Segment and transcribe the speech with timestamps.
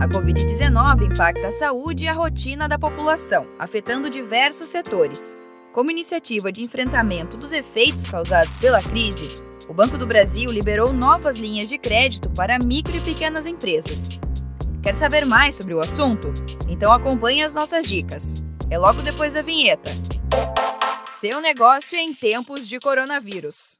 [0.00, 5.36] A Covid-19 impacta a saúde e a rotina da população, afetando diversos setores.
[5.72, 9.32] Como iniciativa de enfrentamento dos efeitos causados pela crise,
[9.68, 14.10] o Banco do Brasil liberou novas linhas de crédito para micro e pequenas empresas.
[14.82, 16.32] Quer saber mais sobre o assunto?
[16.68, 18.34] Então acompanhe as nossas dicas.
[18.68, 19.90] É logo depois da vinheta.
[21.20, 23.78] Seu negócio em tempos de coronavírus.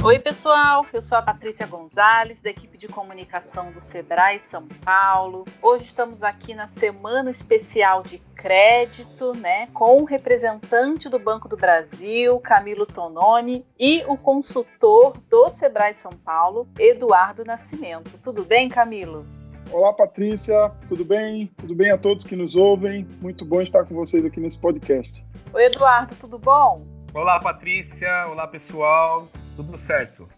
[0.00, 0.86] Oi, pessoal.
[0.92, 5.44] Eu sou a Patrícia Gonzalez, da equipe de comunicação do Sebrae São Paulo.
[5.60, 11.56] Hoje estamos aqui na semana especial de crédito, né, com o representante do Banco do
[11.56, 18.18] Brasil, Camilo Tononi, e o consultor do Sebrae São Paulo, Eduardo Nascimento.
[18.22, 19.26] Tudo bem, Camilo?
[19.72, 21.50] Olá, Patrícia, tudo bem?
[21.58, 23.06] Tudo bem a todos que nos ouvem?
[23.20, 25.26] Muito bom estar com vocês aqui nesse podcast.
[25.52, 26.86] Oi, Eduardo, tudo bom?
[27.12, 28.26] Olá, Patrícia.
[28.28, 29.26] Olá, pessoal.
[29.58, 30.28] Tudo certo.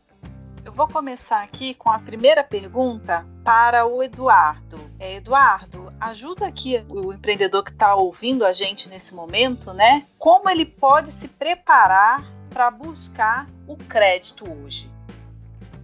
[0.64, 4.78] Eu vou começar aqui com a primeira pergunta para o Eduardo.
[4.98, 10.06] É, Eduardo, ajuda aqui o empreendedor que está ouvindo a gente nesse momento, né?
[10.18, 14.89] Como ele pode se preparar para buscar o crédito hoje?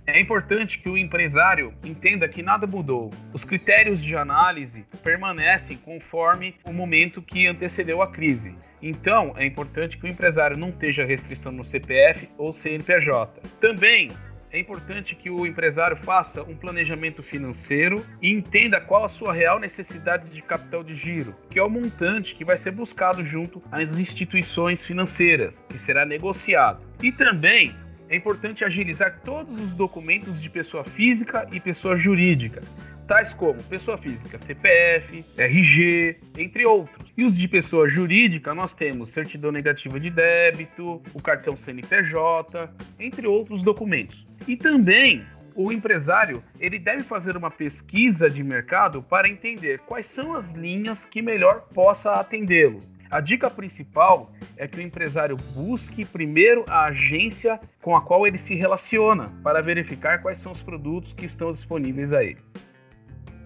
[0.07, 3.11] É importante que o empresário entenda que nada mudou.
[3.33, 8.55] Os critérios de análise permanecem conforme o momento que antecedeu a crise.
[8.81, 13.43] Então, é importante que o empresário não esteja restrição no CPF ou CNPJ.
[13.61, 14.09] Também
[14.53, 19.59] é importante que o empresário faça um planejamento financeiro e entenda qual a sua real
[19.59, 23.99] necessidade de capital de giro, que é o montante que vai ser buscado junto às
[23.99, 26.81] instituições financeiras, que será negociado.
[27.03, 27.75] E também
[28.09, 32.61] é importante agilizar todos os documentos de pessoa física e pessoa jurídica,
[33.07, 37.13] tais como pessoa física, CPF, RG, entre outros.
[37.17, 43.27] E os de pessoa jurídica, nós temos certidão negativa de débito, o cartão CNPJ, entre
[43.27, 44.27] outros documentos.
[44.47, 50.35] E também o empresário ele deve fazer uma pesquisa de mercado para entender quais são
[50.35, 52.81] as linhas que melhor possa atendê-lo.
[53.11, 58.39] A dica principal é que o empresário busque primeiro a agência com a qual ele
[58.39, 62.41] se relaciona para verificar quais são os produtos que estão disponíveis a ele.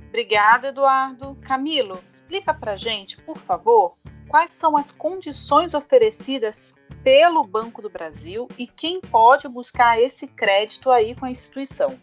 [0.08, 1.36] Obrigada, Eduardo.
[1.42, 3.96] Camilo, explica para gente, por favor,
[4.28, 10.90] quais são as condições oferecidas pelo Banco do Brasil e quem pode buscar esse crédito
[10.90, 11.98] aí com a instituição.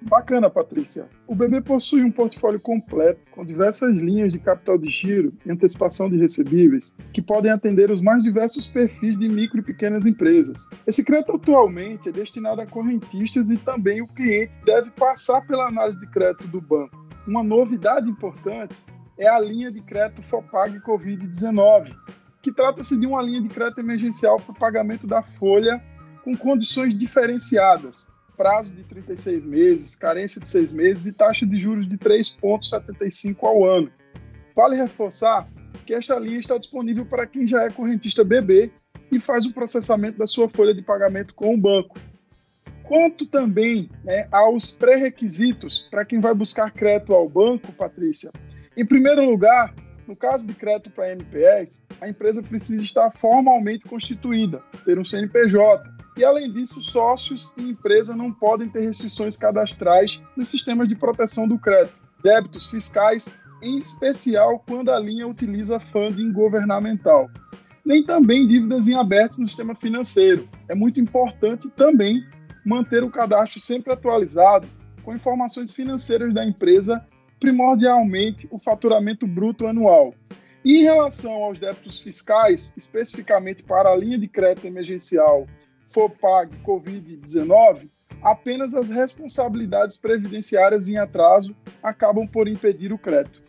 [0.00, 1.08] Bacana, Patrícia.
[1.26, 6.08] O BB possui um portfólio completo com diversas linhas de capital de giro e antecipação
[6.08, 10.68] de recebíveis que podem atender os mais diversos perfis de micro e pequenas empresas.
[10.86, 15.98] Esse crédito atualmente é destinado a correntistas e também o cliente deve passar pela análise
[15.98, 16.96] de crédito do banco.
[17.26, 18.76] Uma novidade importante
[19.18, 21.92] é a linha de crédito FOPAG Covid-19,
[22.40, 25.82] que trata-se de uma linha de crédito emergencial para o pagamento da folha
[26.22, 28.06] com condições diferenciadas
[28.38, 33.64] prazo de 36 meses, carência de 6 meses e taxa de juros de 3,75 ao
[33.64, 33.90] ano.
[34.54, 35.48] Vale reforçar
[35.84, 38.70] que esta linha está disponível para quem já é correntista BB
[39.10, 41.98] e faz o processamento da sua folha de pagamento com o banco.
[42.84, 48.30] Quanto também né, aos pré-requisitos para quem vai buscar crédito ao banco, Patrícia.
[48.76, 49.74] Em primeiro lugar,
[50.06, 55.97] no caso de crédito para MPS, a empresa precisa estar formalmente constituída, ter um CNPJ,
[56.18, 61.46] e, além disso, sócios e empresa não podem ter restrições cadastrais nos sistemas de proteção
[61.46, 67.30] do crédito, débitos fiscais, em especial quando a linha utiliza funding governamental.
[67.84, 70.48] Nem também dívidas em aberto no sistema financeiro.
[70.68, 72.26] É muito importante também
[72.66, 74.66] manter o cadastro sempre atualizado
[75.04, 77.06] com informações financeiras da empresa,
[77.38, 80.12] primordialmente o faturamento bruto anual.
[80.64, 85.46] E em relação aos débitos fiscais, especificamente para a linha de crédito emergencial
[85.88, 87.88] for pague Covid-19,
[88.22, 93.47] apenas as responsabilidades previdenciárias em atraso acabam por impedir o crédito.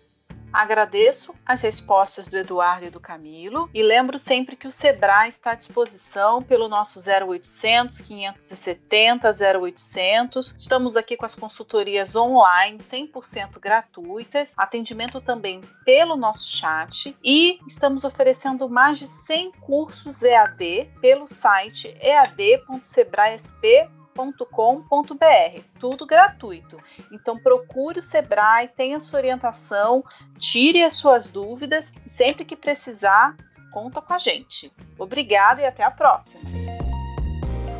[0.51, 5.51] Agradeço as respostas do Eduardo e do Camilo e lembro sempre que o Sebrae está
[5.51, 9.29] à disposição pelo nosso 0800 570
[9.61, 10.55] 0800.
[10.57, 18.03] Estamos aqui com as consultorias online 100% gratuitas, atendimento também pelo nosso chat e estamos
[18.03, 26.77] oferecendo mais de 100 cursos EAD pelo site ead.sebraesp.com sebrae.com.br, tudo gratuito.
[27.11, 30.03] Então procure o Sebrae, tenha sua orientação,
[30.37, 33.35] tire as suas dúvidas e sempre que precisar,
[33.71, 34.71] conta com a gente.
[34.97, 36.39] Obrigada e até a próxima.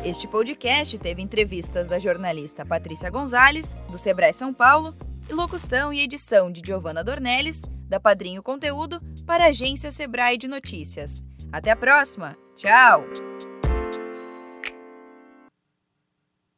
[0.04, 4.94] Este podcast teve entrevistas da jornalista Patrícia Gonzalez, do Sebrae São Paulo,
[5.28, 10.48] e locução e edição de Giovana Dornelles, da Padrinho Conteúdo, para a agência Sebrae de
[10.48, 11.22] Notícias.
[11.52, 12.36] Até a próxima.
[12.56, 13.49] Tchau!